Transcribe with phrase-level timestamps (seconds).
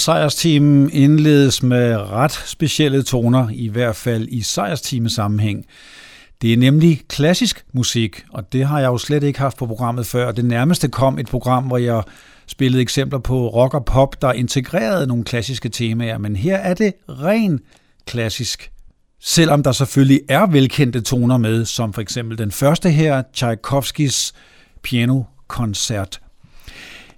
[0.00, 5.66] Sejrsteamen indledes med ret specielle toner, i hvert fald i sejrsteam sammenhæng.
[6.42, 10.06] Det er nemlig klassisk musik, og det har jeg jo slet ikke haft på programmet
[10.06, 10.32] før.
[10.32, 12.02] Det nærmeste kom et program, hvor jeg
[12.46, 16.92] spillede eksempler på rock og pop, der integrerede nogle klassiske temaer, men her er det
[17.08, 17.60] ren
[18.06, 18.70] klassisk.
[19.22, 24.32] Selvom der selvfølgelig er velkendte toner med, som for eksempel den første her, Tchaikovskis
[24.82, 26.20] pianokoncert.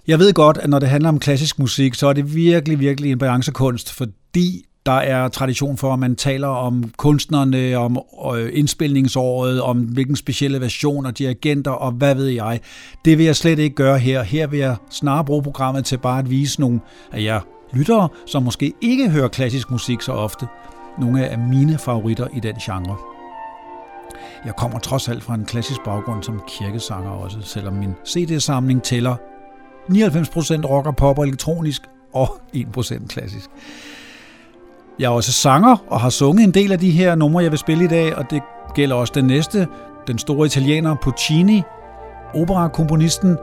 [0.07, 3.11] Jeg ved godt, at når det handler om klassisk musik, så er det virkelig, virkelig
[3.11, 7.99] en balancekunst, fordi der er tradition for, at man taler om kunstnerne, om
[8.35, 12.59] øh, indspilningsåret, om hvilken specielle version og dirigenter og hvad ved jeg.
[13.05, 14.23] Det vil jeg slet ikke gøre her.
[14.23, 16.79] Her vil jeg snarere bruge programmet til bare at vise nogle
[17.11, 17.39] af jer
[17.73, 20.47] lyttere, som måske ikke hører klassisk musik så ofte.
[20.99, 22.95] Nogle af mine favoritter i den genre.
[24.45, 29.15] Jeg kommer trods alt fra en klassisk baggrund som kirkesanger også, selvom min CD-samling tæller
[29.91, 31.81] 99% rock og pop og elektronisk
[32.13, 33.49] og 1% klassisk.
[34.99, 37.59] Jeg er også sanger og har sunget en del af de her numre, jeg vil
[37.59, 38.41] spille i dag, og det
[38.75, 39.67] gælder også den næste,
[40.07, 41.61] den store italiener Puccini,
[42.33, 43.37] operakomponisten,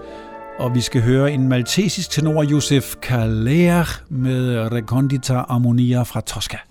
[0.58, 6.69] og vi skal høre en maltesisk tenor, Josef Kaler, med Recondita Harmonia fra Tosca.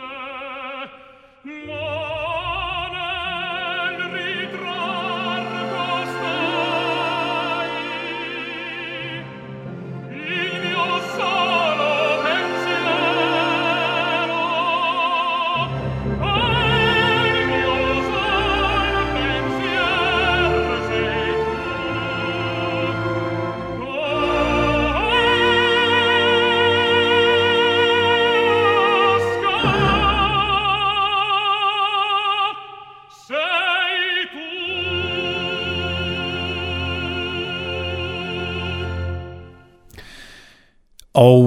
[1.65, 2.04] ma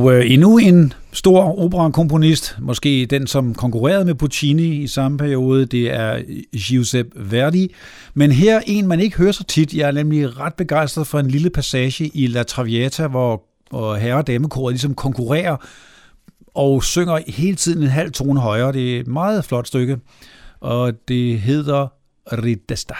[0.08, 5.66] Og øh, endnu en stor operakomponist, måske den, som konkurrerede med Puccini i samme periode,
[5.66, 6.22] det er
[6.56, 7.74] Giuseppe Verdi.
[8.14, 9.74] Men her en, man ikke hører så tit.
[9.74, 14.18] Jeg er nemlig ret begejstret for en lille passage i La Traviata, hvor, hvor herre-
[14.18, 15.56] og damekoret ligesom konkurrerer
[16.54, 18.72] og synger hele tiden en halv tone højere.
[18.72, 19.98] Det er et meget flot stykke,
[20.60, 21.86] og det hedder
[22.32, 22.94] Ridesta.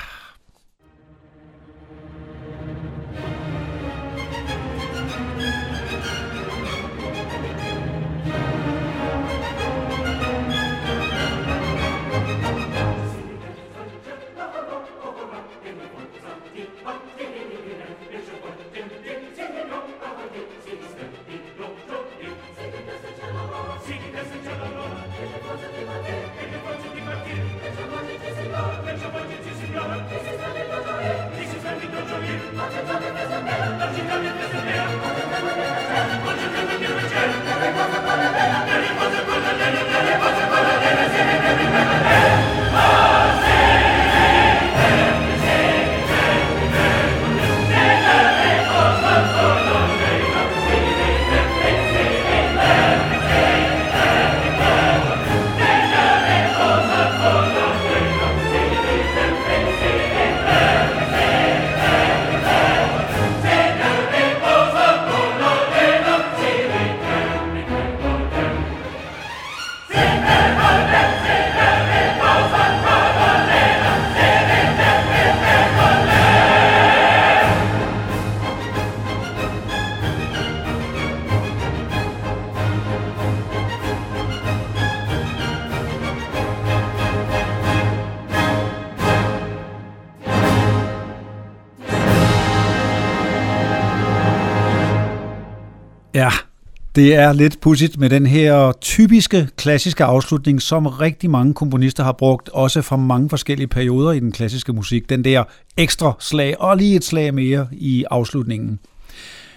[96.98, 102.12] Det er lidt pudsigt med den her typiske klassiske afslutning, som rigtig mange komponister har
[102.12, 105.10] brugt, også fra mange forskellige perioder i den klassiske musik.
[105.10, 105.44] Den der
[105.76, 108.78] ekstra slag og lige et slag mere i afslutningen.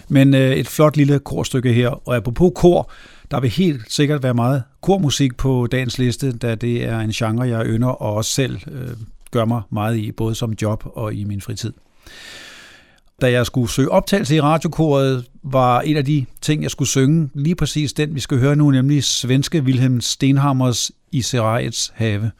[0.08, 2.90] Men øh, et flot lille korstykke her, og apropos kor,
[3.30, 7.48] der vil helt sikkert være meget kormusik på dagens liste, da det er en genre,
[7.48, 8.90] jeg ynder og også selv øh,
[9.30, 11.72] gør mig meget i, både som job og i min fritid
[13.22, 17.30] da jeg skulle søge optagelse i radiokoret, var en af de ting, jeg skulle synge,
[17.34, 22.30] lige præcis den, vi skal høre nu, nemlig svenske Wilhelm Stenhammers I Serajets have.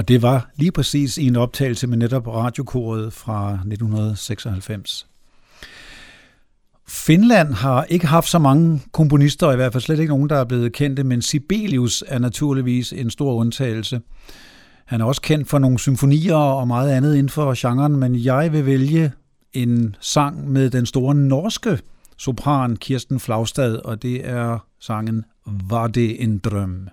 [0.00, 5.06] Og det var lige præcis i en optagelse med netop radiokoret fra 1996.
[6.88, 10.44] Finland har ikke haft så mange komponister, i hvert fald slet ikke nogen, der er
[10.44, 14.00] blevet kendte, men Sibelius er naturligvis en stor undtagelse.
[14.84, 18.52] Han er også kendt for nogle symfonier og meget andet inden for genren, men jeg
[18.52, 19.12] vil vælge
[19.52, 21.78] en sang med den store norske
[22.16, 26.88] sopran Kirsten Flagstad, og det er sangen Var det en drøm?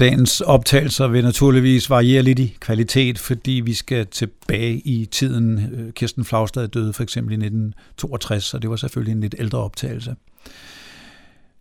[0.00, 5.58] Dagens optagelser vil naturligvis variere lidt i kvalitet, fordi vi skal tilbage i tiden.
[5.74, 9.58] Øh, Kirsten Flagstad døde for eksempel i 1962, og det var selvfølgelig en lidt ældre
[9.58, 10.14] optagelse.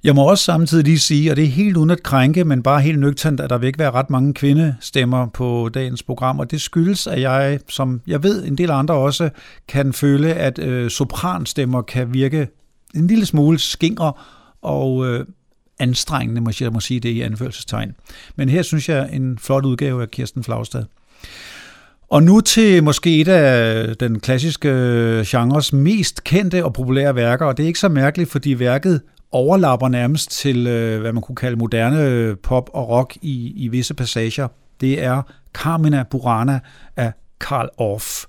[0.03, 2.81] Jeg må også samtidig lige sige, og det er helt uden at krænke, men bare
[2.81, 6.61] helt nøgternt, at der vil ikke være ret mange kvindestemmer på dagens program, og det
[6.61, 9.29] skyldes, at jeg, som jeg ved en del andre også,
[9.67, 12.47] kan føle, at øh, sopranstemmer kan virke
[12.95, 14.13] en lille smule skingre
[14.61, 15.25] og øh,
[15.79, 17.95] anstrengende, må jeg må sige det i anførselstegn.
[18.35, 20.83] Men her synes jeg en flot udgave af Kirsten Flagstad.
[22.09, 24.69] Og nu til måske et af den klassiske
[25.27, 29.87] genres mest kendte og populære værker, og det er ikke så mærkeligt, fordi værket overlapper
[29.87, 33.93] nærmest til, øh, hvad man kunne kalde moderne øh, pop og rock i, i visse
[33.93, 34.47] passager.
[34.81, 35.21] Det er
[35.53, 36.59] Carmina Burana
[36.95, 38.25] af Karl Orff.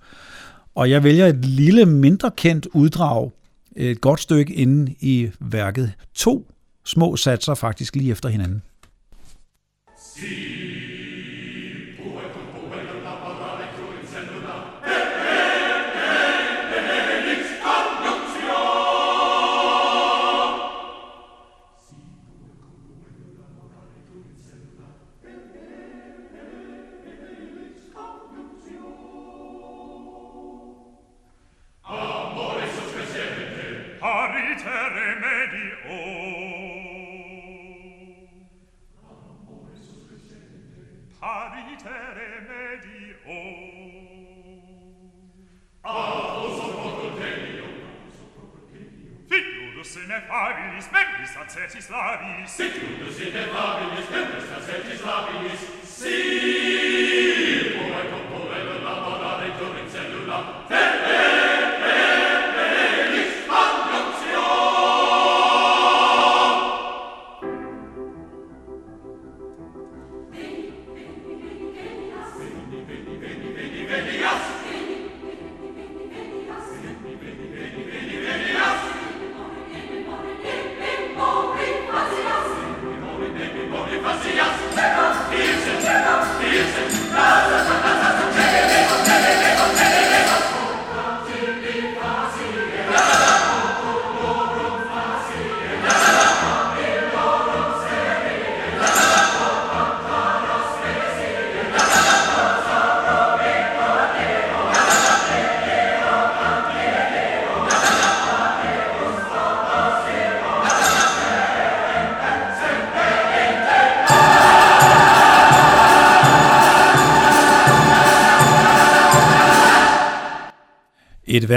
[0.74, 3.30] Og jeg vælger et lille, mindre kendt uddrag,
[3.76, 5.92] et godt stykke inde i værket.
[6.14, 6.46] To
[6.84, 8.62] små satser faktisk lige efter hinanden.
[9.98, 10.79] See.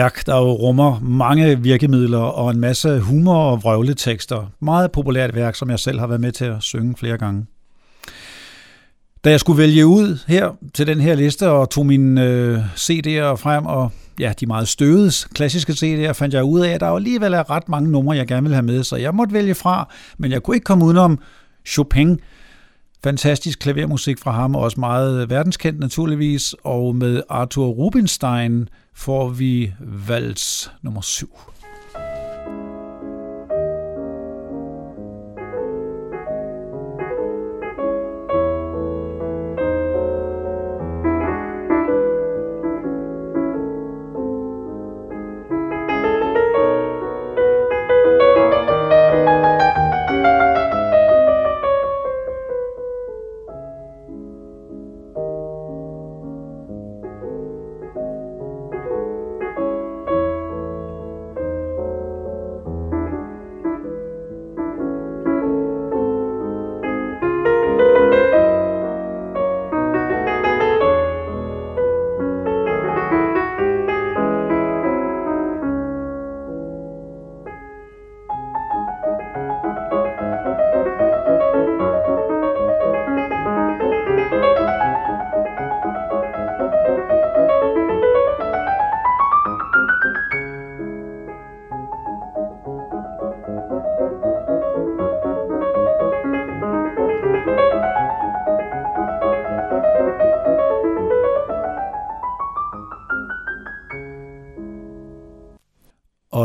[0.03, 4.51] Værk, der jo rummer mange virkemidler og en masse humor og vrøvletekster.
[4.59, 7.45] Meget populært værk, som jeg selv har været med til at synge flere gange.
[9.23, 13.35] Da jeg skulle vælge ud her til den her liste og tog mine øh, CD'er
[13.35, 17.33] frem, og ja, de meget støvede klassiske CD'er, fandt jeg ud af, at der alligevel
[17.33, 20.31] er ret mange numre, jeg gerne vil have med, så jeg måtte vælge fra, men
[20.31, 21.19] jeg kunne ikke komme udenom
[21.65, 22.19] Chopin,
[23.03, 29.73] Fantastisk klavermusik fra ham, og også meget verdenskendt naturligvis, og med Arthur Rubinstein får vi
[29.79, 31.27] vals nummer 7.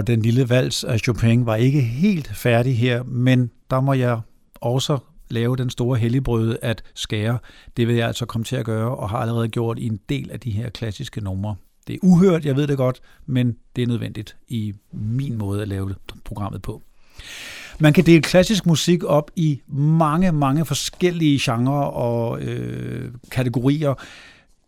[0.09, 4.21] den lille vals af Chopin var ikke helt færdig her, men der må jeg
[4.55, 4.99] også
[5.31, 7.39] lave den store helligbrøde at skære.
[7.77, 10.31] Det vil jeg altså komme til at gøre, og har allerede gjort i en del
[10.31, 11.57] af de her klassiske numre.
[11.87, 15.69] Det er uhørt, jeg ved det godt, men det er nødvendigt i min måde at
[15.69, 15.95] lave
[16.25, 16.83] programmet på.
[17.79, 23.95] Man kan dele klassisk musik op i mange, mange forskellige genrer og øh, kategorier.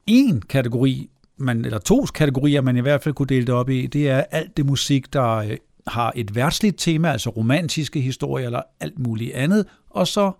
[0.07, 3.87] En kategori, man, eller to kategorier, man i hvert fald kunne dele det op i,
[3.87, 8.63] det er alt det musik, der øh, har et værtsligt tema, altså romantiske historier eller
[8.81, 10.33] alt muligt andet, og så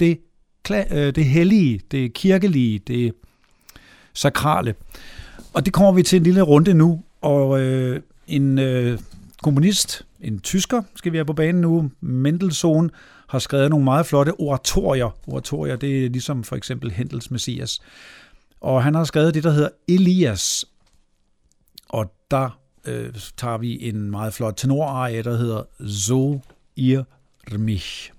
[0.00, 0.18] det,
[0.70, 3.12] øh, det hellige, det kirkelige, det
[4.14, 4.74] sakrale.
[5.54, 8.98] Og det kommer vi til en lille runde nu, og øh, en øh,
[9.42, 12.90] komponist, en tysker, skal vi have på banen nu, Mendelssohn,
[13.28, 15.16] har skrevet nogle meget flotte oratorier.
[15.26, 17.80] Oratorier, det er ligesom for eksempel Hendels Messias.
[18.60, 20.64] Og han har skrevet det, der hedder Elias.
[21.88, 26.40] Og der øh, tager vi en meget flot tenorarie, der hedder So
[26.76, 27.04] ihr
[27.58, 28.12] mich.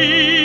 [0.00, 0.39] see.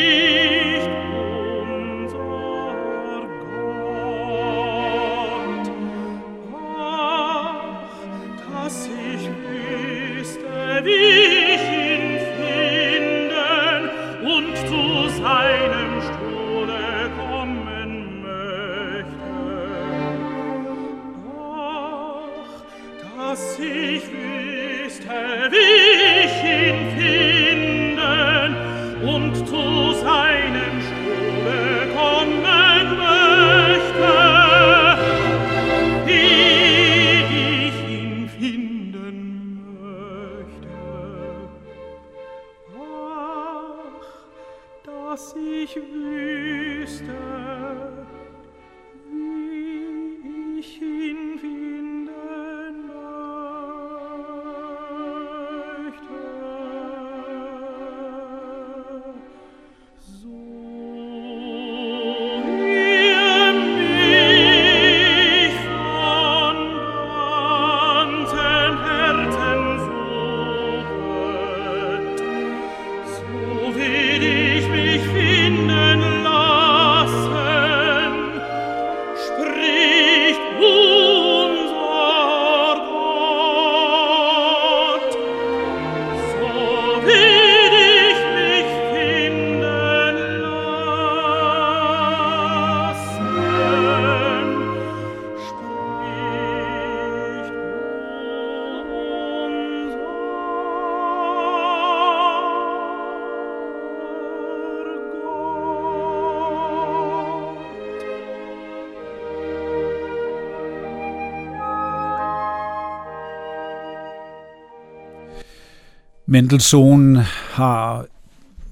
[116.27, 117.15] Mendelssohn
[117.51, 118.05] har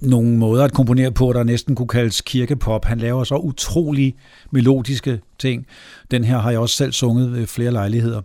[0.01, 2.85] nogle måder at komponere på, der næsten kunne kaldes kirkepop.
[2.85, 4.15] Han laver så utrolig
[4.51, 5.65] melodiske ting.
[6.11, 8.21] Den her har jeg også selv sunget ved flere lejligheder.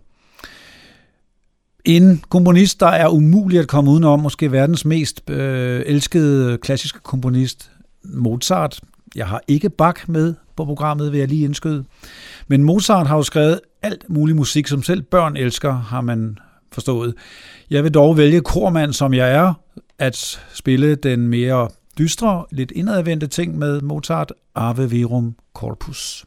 [1.84, 7.70] En komponist, der er umulig at komme udenom, måske verdens mest øh, elskede klassiske komponist,
[8.04, 8.80] Mozart.
[9.14, 11.84] Jeg har ikke Bach med på programmet, vil jeg lige indskyde.
[12.48, 16.38] Men Mozart har jo skrevet alt mulig musik, som selv børn elsker, har man
[16.72, 17.14] forstået.
[17.70, 19.54] Jeg vil dog vælge kormand, som jeg er,
[19.98, 26.24] at spille den mere dystre, lidt indadvendte ting med Mozart, Ave Verum Corpus.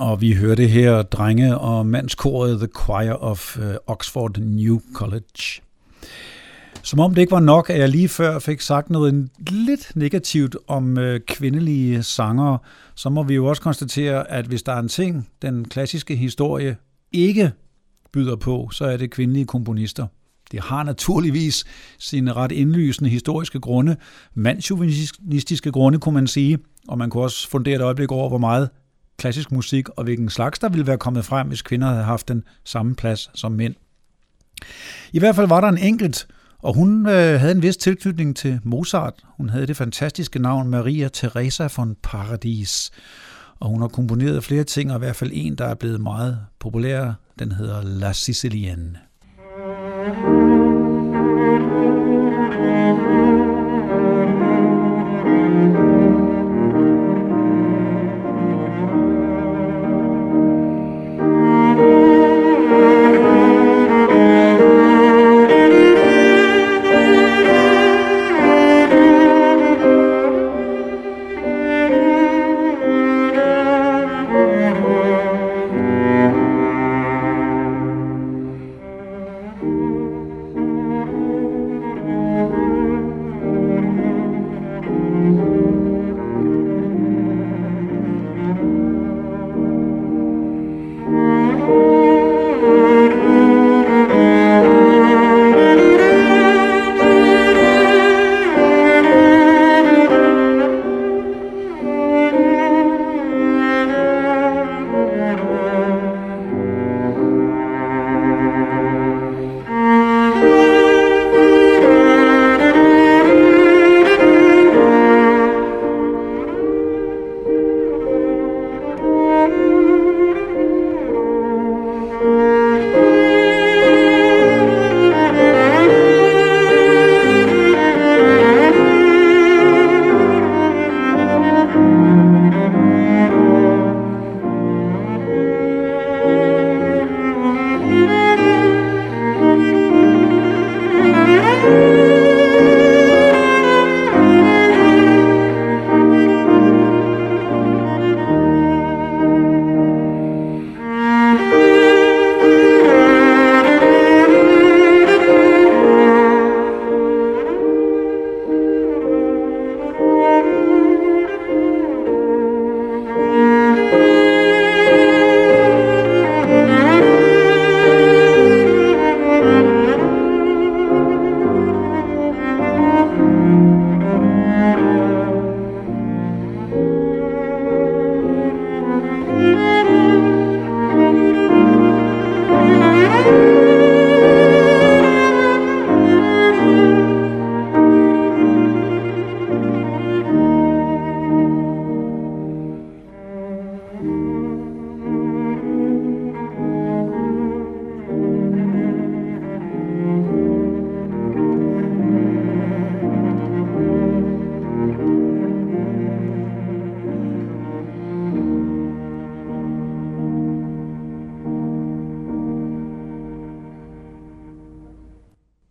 [0.00, 5.62] Og vi hørte her drenge- og mandskoret The Choir of øh, Oxford New College.
[6.82, 10.56] Som om det ikke var nok, at jeg lige før fik sagt noget lidt negativt
[10.68, 12.58] om øh, kvindelige sangere,
[12.94, 16.76] så må vi jo også konstatere, at hvis der er en ting, den klassiske historie
[17.12, 17.52] ikke
[18.12, 20.06] byder på, så er det kvindelige komponister.
[20.52, 21.64] Det har naturligvis
[21.98, 23.96] sine ret indlysende historiske grunde,
[24.34, 26.58] mandsjuvenistiske grunde, kunne man sige,
[26.88, 28.68] og man kunne også fundere et øjeblik over, hvor meget
[29.20, 32.44] klassisk musik og hvilken slags der ville være kommet frem, hvis kvinder havde haft den
[32.64, 33.74] samme plads som mænd.
[35.12, 36.26] I hvert fald var der en enkelt,
[36.58, 39.14] og hun øh, havde en vis tilknytning til Mozart.
[39.36, 42.90] Hun havde det fantastiske navn Maria Teresa von Paradis,
[43.60, 46.38] og hun har komponeret flere ting, og i hvert fald en, der er blevet meget
[46.58, 47.12] populær.
[47.38, 48.98] Den hedder La Sicilienne.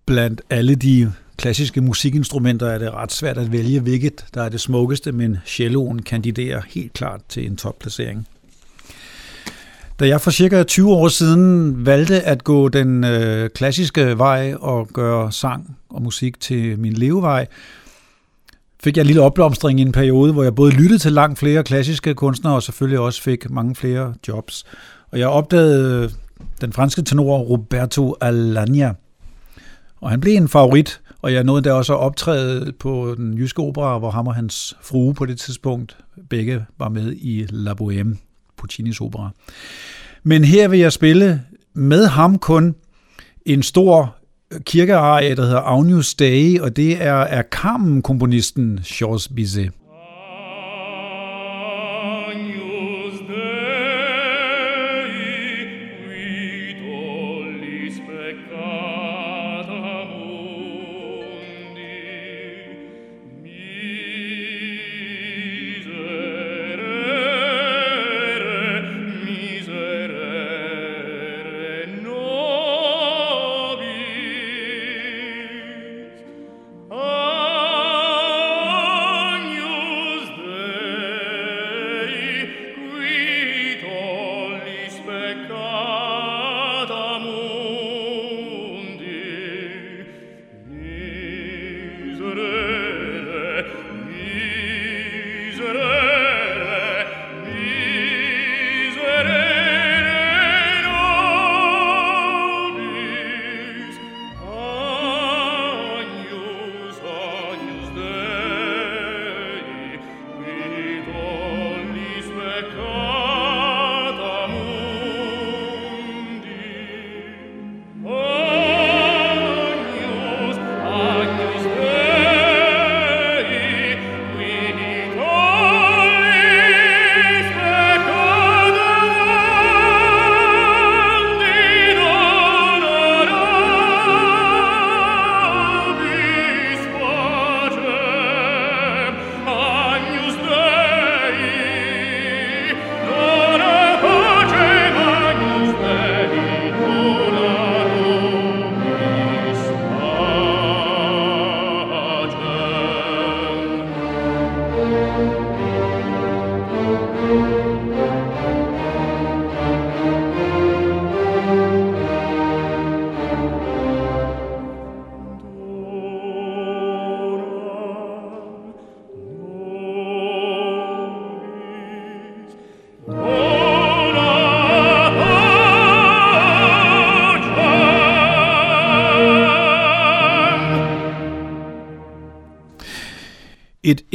[0.09, 4.61] Blandt alle de klassiske musikinstrumenter er det ret svært at vælge, hvilket der er det
[4.61, 8.27] smukkeste, men celloen kandiderer helt klart til en topplacering.
[9.99, 14.87] Da jeg for cirka 20 år siden valgte at gå den øh, klassiske vej og
[14.87, 17.47] gøre sang og musik til min levevej,
[18.83, 21.63] fik jeg en lille opblomstring i en periode, hvor jeg både lyttede til langt flere
[21.63, 24.65] klassiske kunstnere og selvfølgelig også fik mange flere jobs.
[25.11, 26.11] Og jeg opdagede
[26.61, 28.93] den franske tenor Roberto Alagna,
[30.01, 33.59] og han blev en favorit, og jeg nåede da også at optræde på den jyske
[33.59, 35.97] opera, hvor ham og hans frue på det tidspunkt
[36.29, 38.17] begge var med i La Bohème,
[38.57, 39.29] Puccinis opera.
[40.23, 41.41] Men her vil jeg spille
[41.73, 42.75] med ham kun
[43.45, 44.15] en stor
[44.65, 49.71] kirkearie, der hedder Agnus Dei, og det er, er Carmen-komponisten Georges Bizet.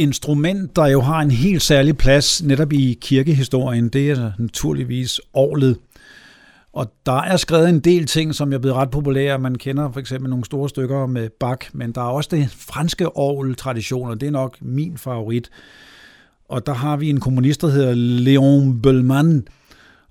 [0.05, 5.77] Instrument, der jo har en helt særlig plads netop i kirkehistorien, det er naturligvis orlet.
[6.73, 9.39] Og der er skrevet en del ting, som er blevet ret populære.
[9.39, 13.17] Man kender for eksempel nogle store stykker med Bach, men der er også det franske
[13.17, 15.49] orgeltradition, og det er nok min favorit.
[16.49, 17.93] Og der har vi en kommunist, der hedder
[18.25, 19.47] Léon Bellman,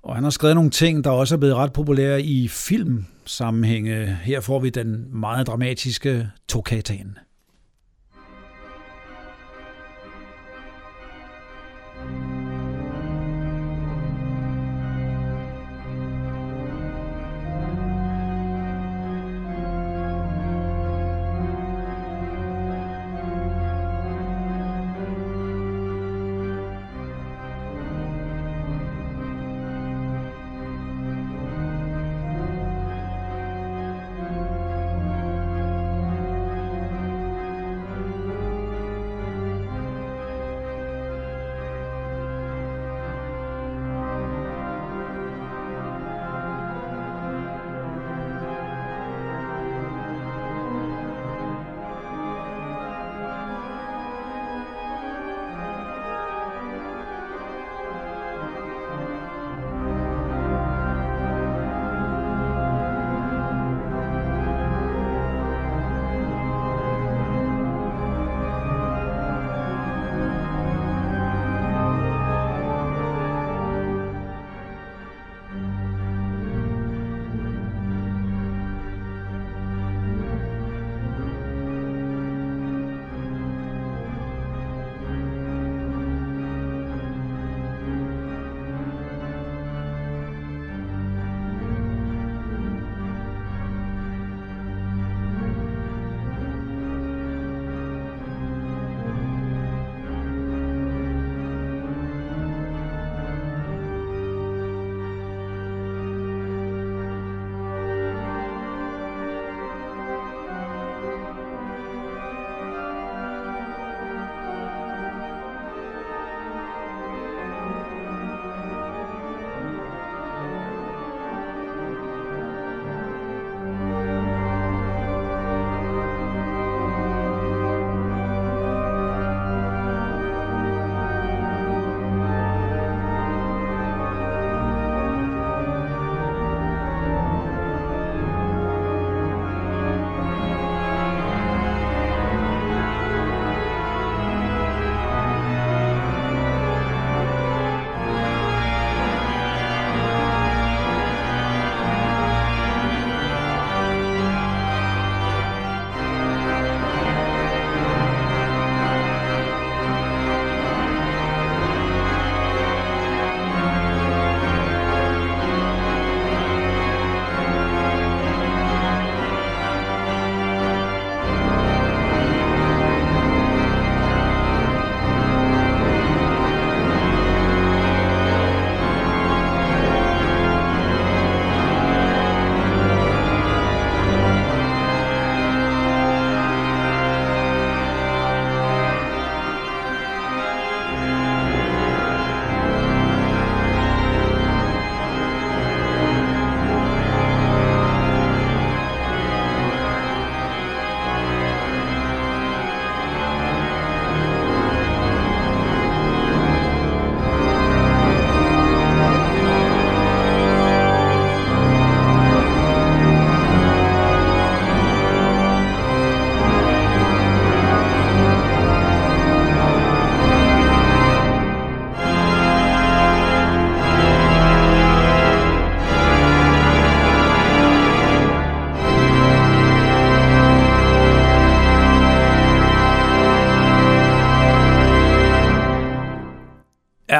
[0.03, 4.17] og han har skrevet nogle ting, der også er blevet ret populære i filmsammenhænge.
[4.23, 6.29] Her får vi den meget dramatiske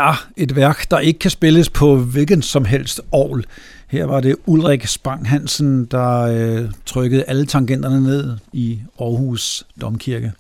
[0.09, 3.45] er et værk, der ikke kan spilles på hvilken som helst ovl.
[3.87, 10.31] Her var det Ulrik Spang Hansen, der øh, trykkede alle tangenterne ned i Aarhus Domkirke.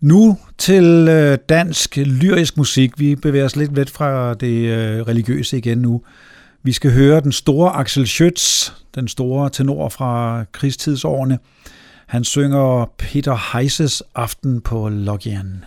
[0.00, 3.00] Nu til øh, dansk lyrisk musik.
[3.00, 6.02] Vi bevæger os lidt væk fra det øh, religiøse igen nu.
[6.62, 11.38] Vi skal høre den store Axel Schütz, den store tenor fra krigstidsårene.
[12.06, 15.64] Han synger Peter Heises Aften på Logien.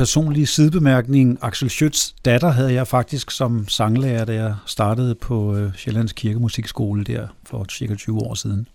[0.00, 1.38] Personlige sidebemærkning.
[1.42, 7.04] Axel Schütz datter havde jeg faktisk som sanglærer, da jeg startede på øh, Sjællands Kirkemusikskole
[7.04, 8.68] der for cirka 20 år siden.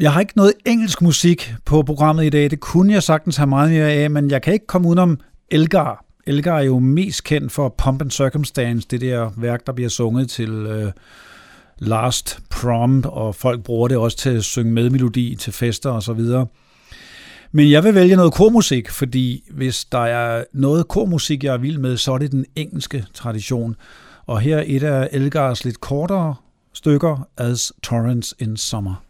[0.00, 2.50] Jeg har ikke noget engelsk musik på programmet i dag.
[2.50, 6.04] Det kunne jeg sagtens have meget mere af, men jeg kan ikke komme udenom Elgar.
[6.26, 10.30] Elgar er jo mest kendt for Pump and Circumstance, det der værk, der bliver sunget
[10.30, 10.92] til øh,
[11.78, 16.12] Last Prom, og folk bruger det også til at synge medmelodi til fester og så
[16.12, 16.46] videre.
[17.52, 21.78] Men jeg vil vælge noget kormusik, fordi hvis der er noget kormusik, jeg er vild
[21.78, 23.76] med, så er det den engelske tradition.
[24.26, 26.34] Og her er et af Elgars lidt kortere
[26.72, 29.02] stykker, As Torrents in Summer.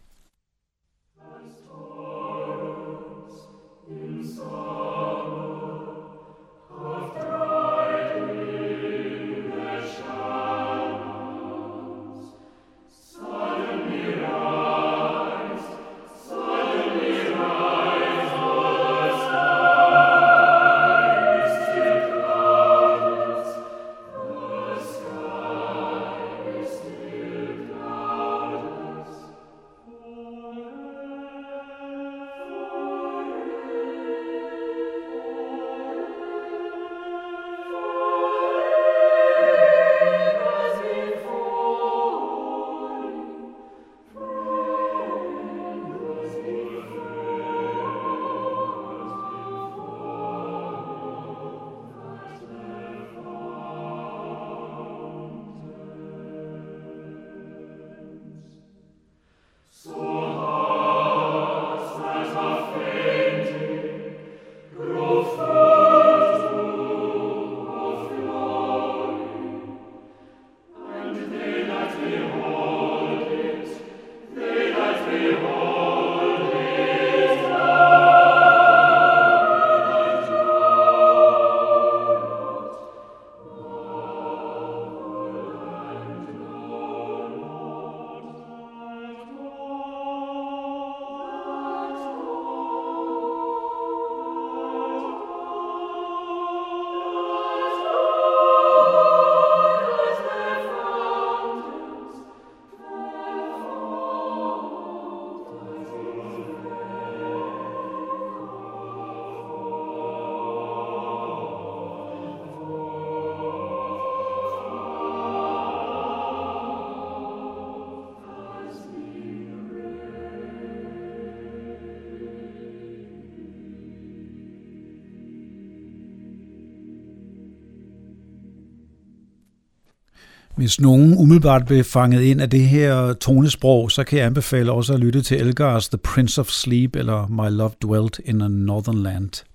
[130.59, 134.93] Hvis nogen umiddelbart blev fanget ind af det her tonesprog, så kan jeg anbefale også
[134.93, 139.03] at lytte til Elgars The Prince of Sleep eller My Love Dwelt in a Northern
[139.03, 139.45] Land.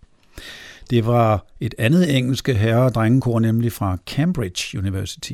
[0.90, 5.32] Det var et andet engelske herre- og drengekor, nemlig fra Cambridge University.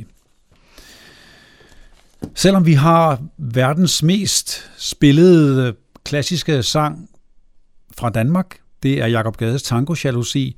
[2.34, 7.08] Selvom vi har verdens mest spillede øh, klassiske sang
[7.98, 10.56] fra Danmark, det er Jakob Gades Tango Jalousi,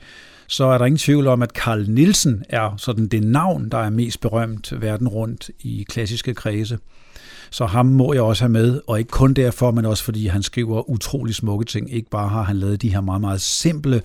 [0.53, 3.91] så er der ingen tvivl om, at Carl Nielsen er sådan det navn, der er
[3.91, 6.79] mest berømt verden rundt i klassiske kredse.
[7.51, 10.43] Så ham må jeg også have med, og ikke kun derfor, men også fordi han
[10.43, 11.93] skriver utrolig smukke ting.
[11.93, 14.03] Ikke bare har han lavet de her meget, meget simple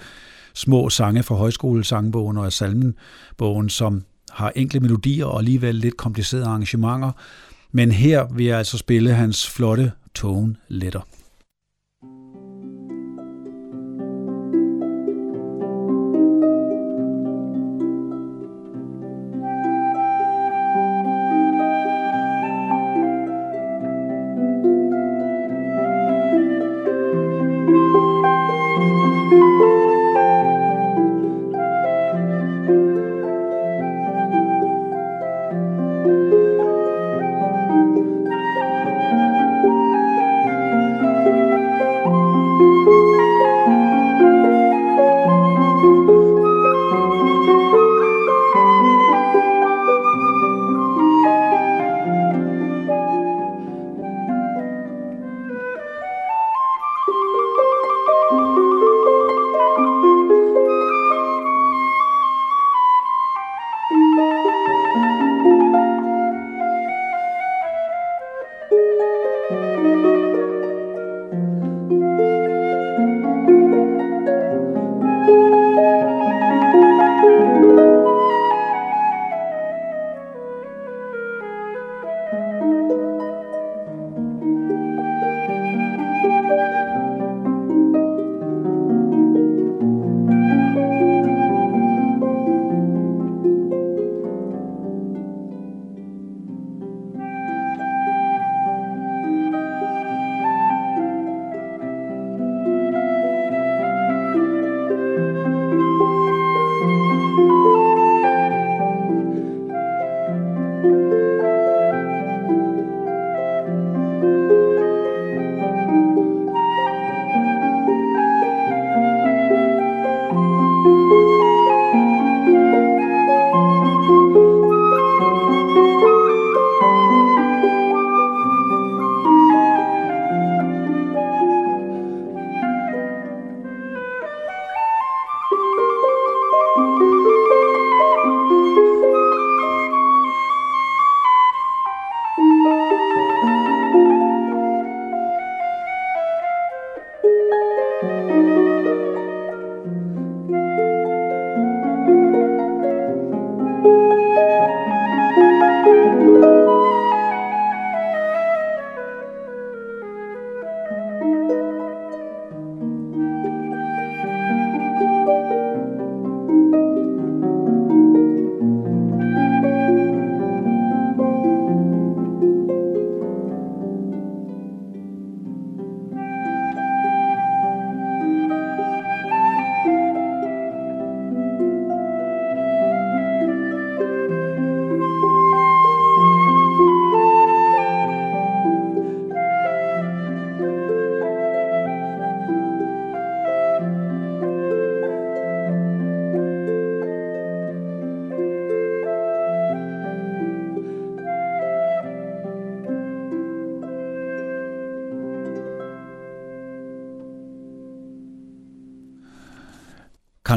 [0.54, 7.12] små sange fra højskolesangbogen og salmenbogen, som har enkle melodier og alligevel lidt komplicerede arrangementer.
[7.72, 11.02] Men her vil jeg altså spille hans flotte tone letter.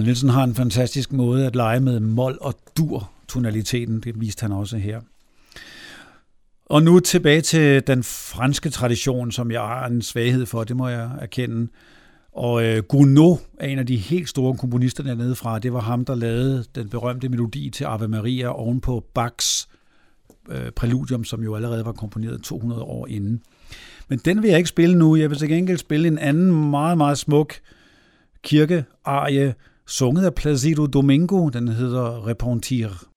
[0.00, 4.42] Carl Nielsen har en fantastisk måde at lege med mol og dur tonaliteten, det viste
[4.42, 5.00] han også her.
[6.66, 10.88] Og nu tilbage til den franske tradition, som jeg har en svaghed for, det må
[10.88, 11.68] jeg erkende.
[12.32, 15.58] Og øh, Gounod er en af de helt store komponister dernede fra.
[15.58, 19.68] Det var ham, der lavede den berømte melodi til Ave Maria ovenpå Bachs
[20.48, 23.42] øh, præludium, som jo allerede var komponeret 200 år inden.
[24.08, 25.16] Men den vil jeg ikke spille nu.
[25.16, 27.54] Jeg vil til gengæld spille en anden meget, meget smuk
[28.42, 29.54] kirkearie,
[29.90, 31.48] sunget af Placido Domingo.
[31.48, 33.09] Den hedder Repentir.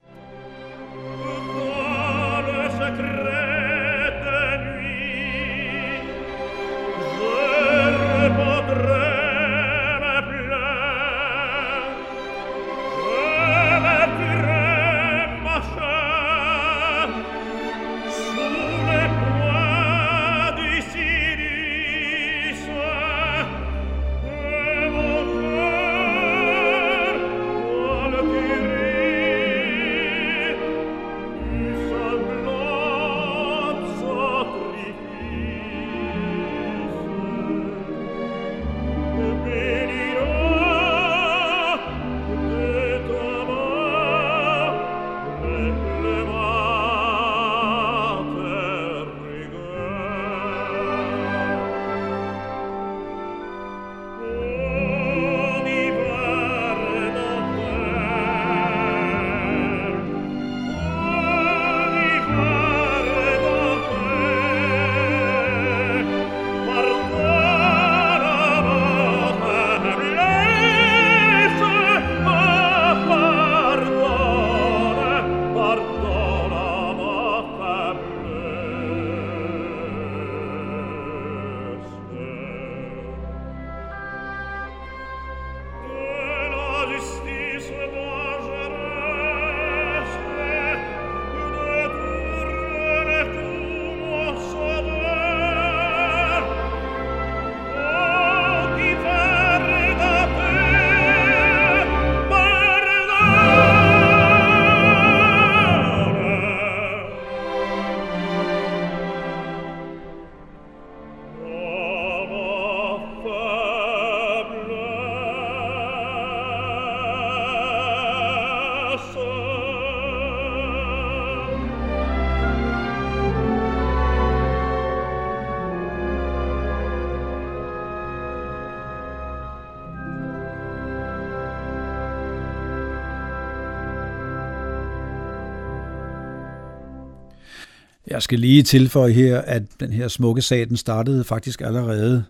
[138.34, 142.24] Skal lige tilføje her, at den her smukke sag, den startede faktisk allerede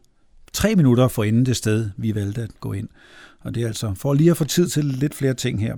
[0.54, 2.88] tre minutter for inden det sted, vi valgte at gå ind.
[3.41, 5.76] Og det er altså for lige at få tid til lidt flere ting her.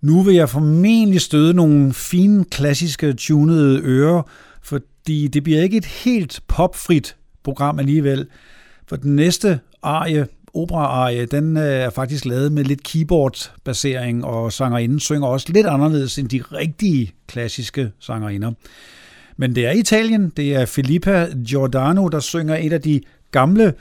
[0.00, 4.22] Nu vil jeg formentlig støde nogle fine, klassiske, tunede ører,
[4.62, 8.26] fordi det bliver ikke et helt popfrit program alligevel.
[8.88, 15.00] For den næste arie, opera-arie, den øh, er faktisk lavet med lidt keyboard-basering, og sangerinden
[15.00, 18.52] synger også lidt anderledes end de rigtige klassiske sangerinder.
[19.40, 23.74] Men det er Italien, det er Filippa Giordano, der synger et af de gamle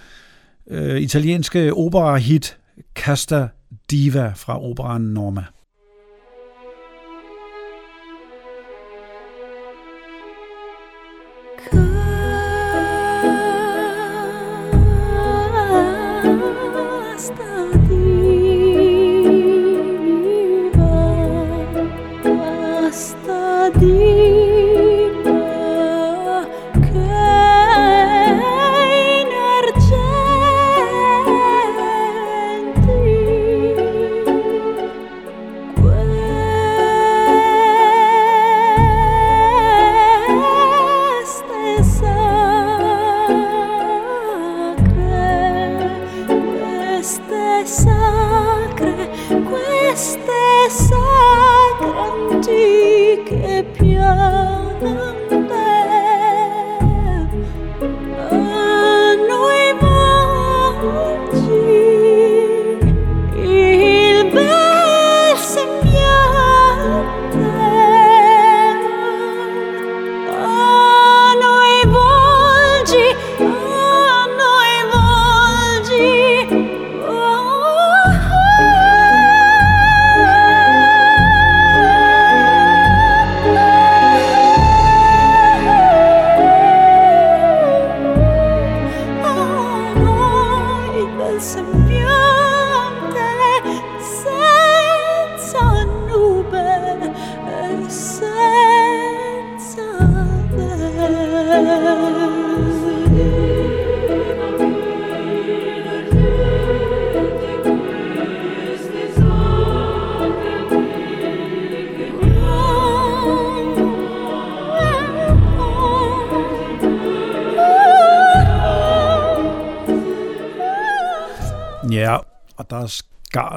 [0.70, 2.58] øh, italienske opera-hit
[2.96, 3.48] Casta
[3.92, 5.44] Diva fra operaen Norma.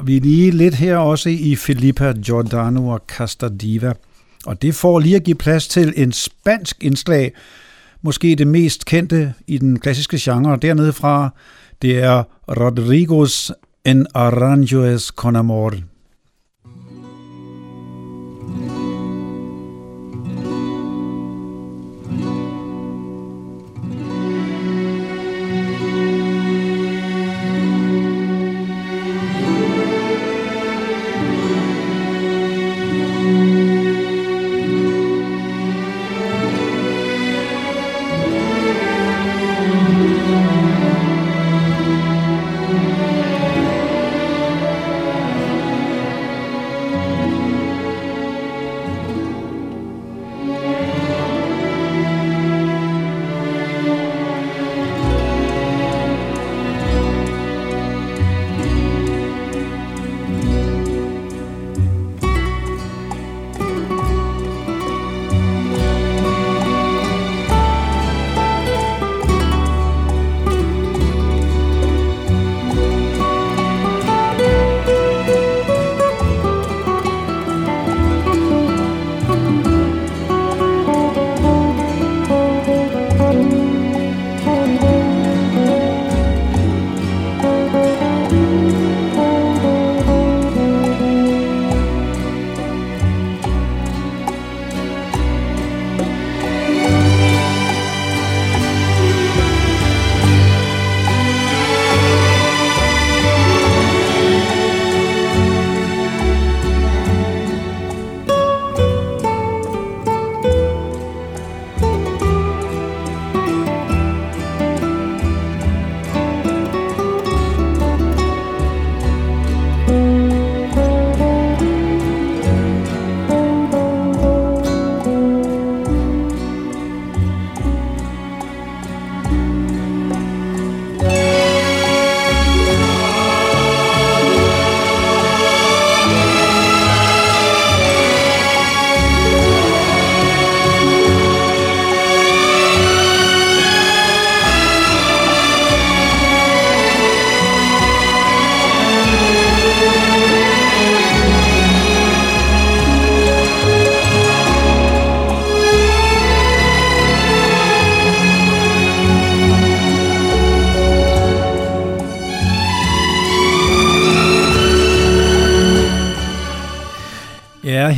[0.07, 3.93] Vi lige lidt her også i Filippa Giordano og Castadiva.
[4.45, 7.33] Og det får lige at give plads til en spansk indslag,
[8.01, 11.29] måske det mest kendte i den klassiske genre dernede fra,
[11.81, 13.51] det er Rodrigos
[13.85, 15.92] En Arranjoes con Amor.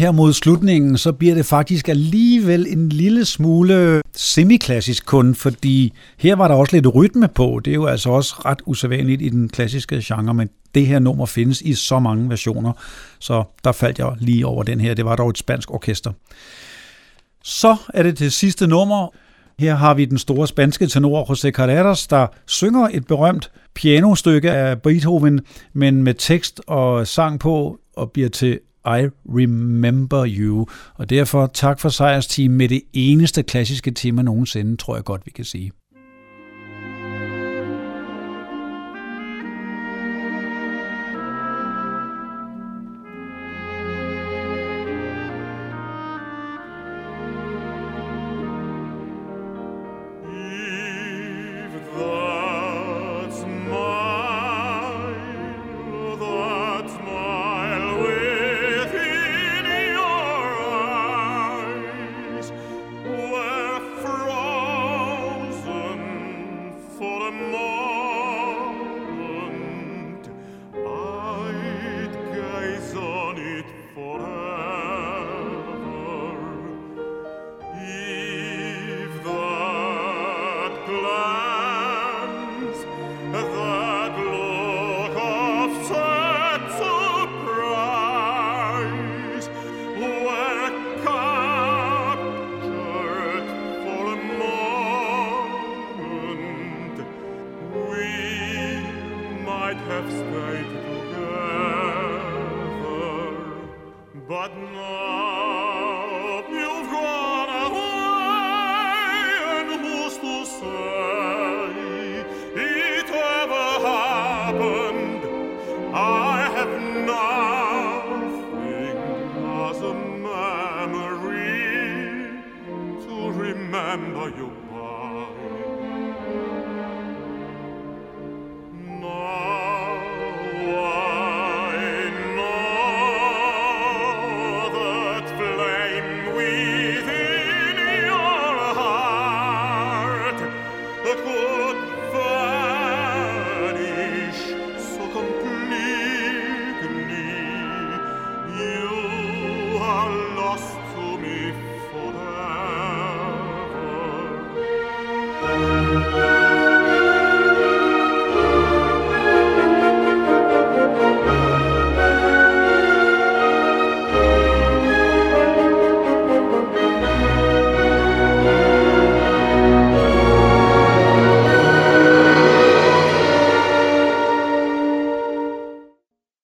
[0.06, 6.36] Her mod slutningen, så bliver det faktisk alligevel en lille smule semiklassisk kun, fordi her
[6.36, 7.62] var der også lidt rytme på.
[7.66, 11.26] Det er jo altså også ret usædvanligt i den klassiske genre, men det her nummer
[11.26, 12.72] findes i så mange versioner,
[13.20, 14.94] så der faldt jeg lige over den her.
[14.94, 16.12] Det var dog et spansk orkester.
[17.44, 19.08] Så er det det sidste nummer.
[19.60, 24.82] Her har vi den store spanske tenor José Carreras, der synger et berømt pianostykke af
[24.82, 25.42] Beethoven,
[25.74, 30.68] men med tekst og sang på, og bliver til i Remember You.
[30.96, 35.32] Og derfor tak for sejrsteam med det eneste klassiske tema nogensinde, tror jeg godt, vi
[35.32, 35.72] kan sige.